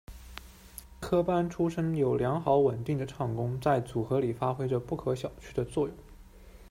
[0.99, 5.95] 科班出身，有良好稳定的唱功，在组合里发挥着不可小觑的作用。